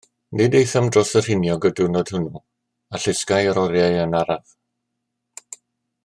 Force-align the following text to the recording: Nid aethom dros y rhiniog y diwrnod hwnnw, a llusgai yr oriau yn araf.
Nid 0.39 0.55
aethom 0.59 0.87
dros 0.93 1.11
y 1.19 1.21
rhiniog 1.25 1.67
y 1.69 1.71
diwrnod 1.79 2.13
hwnnw, 2.15 2.41
a 2.95 3.03
llusgai 3.03 3.41
yr 3.53 3.61
oriau 3.65 4.01
yn 4.07 4.19
araf. 4.25 4.59